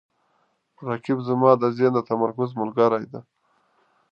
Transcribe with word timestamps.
رقیب 0.87 1.19
زما 1.27 1.51
د 1.57 1.63
ذهن 1.77 1.91
د 1.95 1.99
تمرکز 2.09 2.49
ملګری 2.61 3.05
دی 3.11 3.21